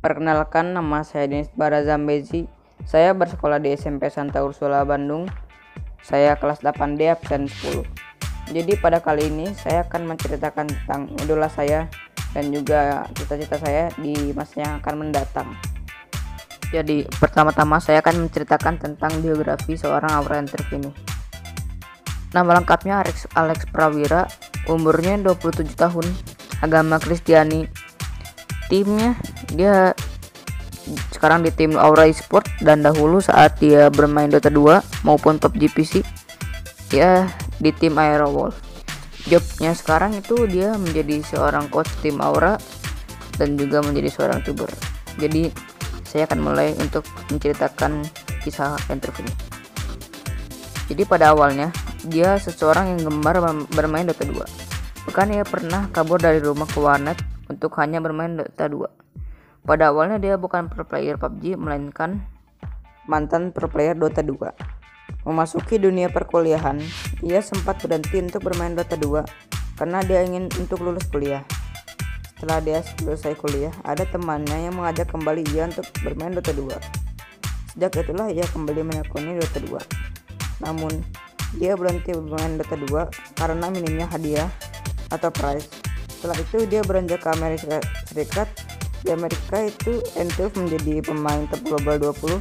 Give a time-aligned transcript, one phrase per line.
[0.00, 2.48] Perkenalkan nama saya Denis Barazambezi.
[2.88, 5.28] Saya bersekolah di SMP Santa Ursula Bandung.
[6.00, 7.84] Saya kelas 8D absen 10.
[8.48, 11.84] Jadi pada kali ini saya akan menceritakan tentang idola saya
[12.32, 15.52] dan juga cita-cita saya di masa yang akan mendatang.
[16.72, 20.88] Jadi pertama-tama saya akan menceritakan tentang biografi seorang Aura Entrip ini.
[22.32, 24.24] Nama lengkapnya Alex, Alex Prawira,
[24.64, 26.08] umurnya 27 tahun,
[26.64, 27.68] agama Kristiani.
[28.70, 29.18] Timnya
[29.54, 29.94] dia
[31.14, 35.92] sekarang di tim Aura Esport dan dahulu saat dia bermain Dota 2 maupun PUBG PC
[36.90, 37.28] ya
[37.60, 38.58] di tim Aerowolf.
[39.28, 42.56] Jobnya sekarang itu dia menjadi seorang coach tim Aura
[43.36, 44.72] dan juga menjadi seorang tuber.
[45.20, 45.52] Jadi
[46.08, 48.02] saya akan mulai untuk menceritakan
[48.42, 49.32] kisah Entrip ini.
[50.90, 51.70] Jadi pada awalnya
[52.02, 53.38] dia seseorang yang gemar
[53.70, 55.06] bermain Dota 2.
[55.06, 59.19] Bahkan ia pernah kabur dari rumah ke warnet untuk hanya bermain Dota 2.
[59.60, 62.24] Pada awalnya dia bukan pro player PUBG melainkan
[63.04, 65.26] mantan pro player Dota 2.
[65.28, 66.80] Memasuki dunia perkuliahan,
[67.20, 69.20] ia sempat berhenti untuk bermain Dota 2
[69.76, 71.44] karena dia ingin untuk lulus kuliah.
[72.40, 76.72] Setelah dia selesai kuliah, ada temannya yang mengajak kembali ia untuk bermain Dota 2.
[77.76, 80.64] Sejak itulah ia kembali menekuni Dota 2.
[80.64, 81.04] Namun,
[81.60, 84.48] dia berhenti bermain Dota 2 karena minimnya hadiah
[85.12, 85.68] atau prize.
[86.08, 87.76] Setelah itu dia beranjak ke Amerika
[88.08, 88.48] Serikat.
[89.00, 92.36] Di Amerika itu Entuf menjadi pemain top global 20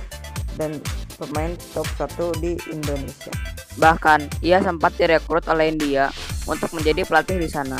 [0.60, 0.76] dan
[1.16, 3.32] pemain top 1 di Indonesia.
[3.80, 6.12] Bahkan ia sempat direkrut oleh India
[6.48, 7.80] untuk menjadi pelatih di sana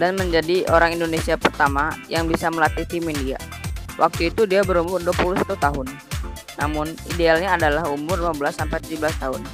[0.00, 3.36] dan menjadi orang Indonesia pertama yang bisa melatih tim India.
[4.00, 5.86] Waktu itu dia berumur 21 tahun.
[6.56, 9.44] Namun, idealnya adalah umur 15 sampai 17 tahun.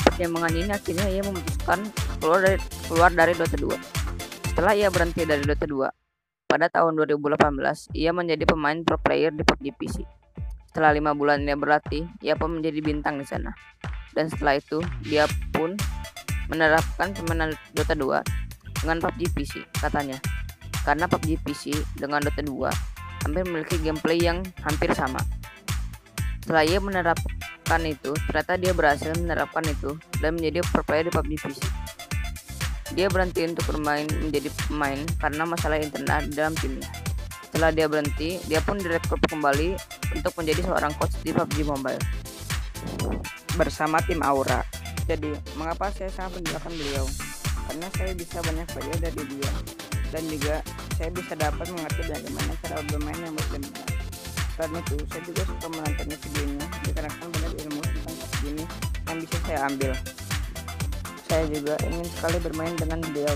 [0.00, 1.80] Pertimbangan ini akhirnya ia memutuskan
[2.20, 4.52] keluar dari keluar dari Dota 2.
[4.52, 6.01] Setelah ia berhenti dari Dota 2,
[6.52, 10.04] pada tahun 2018 ia menjadi pemain pro player di PUBG PC.
[10.68, 13.56] Setelah lima bulan ia berlatih, ia pun menjadi bintang di sana.
[14.12, 15.24] Dan setelah itu, dia
[15.56, 15.80] pun
[16.52, 20.20] menerapkan permainan Dota 2 dengan PUBG PC, katanya.
[20.84, 25.24] Karena PUBG PC dengan Dota 2 hampir memiliki gameplay yang hampir sama.
[26.44, 31.32] Setelah ia menerapkan itu, ternyata dia berhasil menerapkan itu dan menjadi pro player di PUBG
[31.48, 31.60] PC.
[32.92, 36.88] Dia berhenti untuk bermain menjadi pemain karena masalah internal dalam timnya.
[37.48, 39.76] Setelah dia berhenti, dia pun direkrut kembali
[40.16, 42.00] untuk menjadi seorang coach di PUBG Mobile
[43.56, 44.64] bersama tim Aura.
[45.04, 47.04] Jadi, mengapa saya sangat menjelaskan beliau?
[47.68, 49.52] Karena saya bisa banyak belajar dari dia
[50.12, 50.54] dan juga
[51.00, 53.92] saya bisa dapat mengerti bagaimana cara bermain yang benar
[54.52, 58.64] karena itu saya juga suka menontonnya videonya dikarenakan banyak ilmu tentang ini
[59.08, 59.90] yang bisa saya ambil
[61.32, 63.32] saya juga ingin sekali bermain dengan beliau.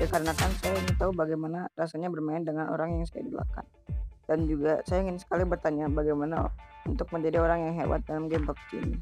[0.00, 3.68] Dikarenakan saya ingin tahu bagaimana rasanya bermain dengan orang yang saya idolakan.
[4.24, 6.48] Dan juga saya ingin sekali bertanya bagaimana
[6.88, 8.96] untuk menjadi orang yang hebat dalam game PUBG ini.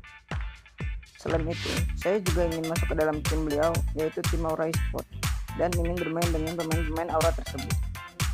[1.23, 5.07] Selain itu saya juga ingin masuk ke dalam tim beliau yaitu tim Aura Esport
[5.55, 7.71] dan ingin bermain dengan pemain-pemain Aura tersebut.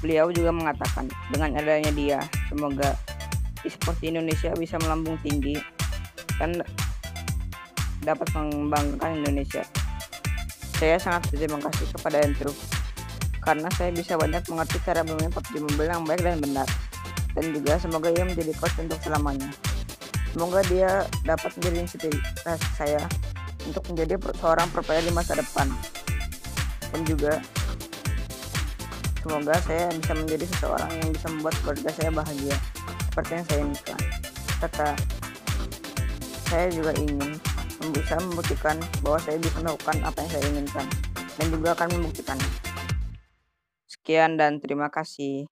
[0.00, 2.96] Beliau juga mengatakan dengan adanya dia semoga
[3.60, 5.60] e-sport di Indonesia bisa melambung tinggi
[6.40, 6.64] dan
[8.00, 9.68] dapat mengembangkan Indonesia.
[10.78, 12.54] Saya sangat berterima kasih kepada Entru
[13.42, 16.68] karena saya bisa banyak mengerti cara bermain PUBG Mobile yang baik dan benar.
[17.34, 19.50] Dan juga semoga ia menjadi coach untuk selamanya.
[20.30, 23.02] Semoga dia dapat menjadi inspirasi saya
[23.66, 25.66] untuk menjadi seorang pro di masa depan.
[26.94, 27.42] Dan juga
[29.18, 32.56] semoga saya bisa menjadi seseorang yang bisa membuat keluarga saya bahagia
[33.10, 34.00] seperti yang saya inginkan.
[34.62, 34.88] Serta
[36.46, 37.34] saya juga ingin
[37.94, 40.86] bisa membuktikan bahwa saya bisa melakukan apa yang saya inginkan
[41.38, 42.50] dan juga akan membuktikannya.
[43.88, 45.46] Sekian dan terima kasih.